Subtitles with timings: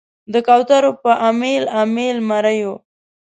[0.33, 2.73] د کوترو په امیل، امیل مریو